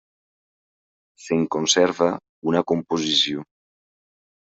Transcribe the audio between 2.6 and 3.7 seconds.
composició.